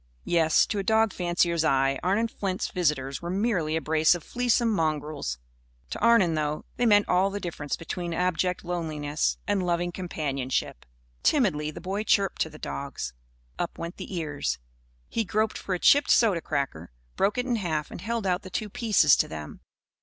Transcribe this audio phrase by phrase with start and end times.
[0.25, 4.71] Yes, to a dog fancier's eye, Arnon Flint's visitors were merely a brace of fleasome
[4.73, 5.37] mongrels.
[5.91, 10.87] To Arnon, though, they meant all the difference between abject loneliness and loving companionship.
[11.21, 13.13] Timidly the boy chirped to the dogs.
[13.59, 14.57] Up went their ears.
[15.07, 18.49] He groped for a chipped soda cracker, broke it in half and held out the
[18.49, 19.59] two pieces to them.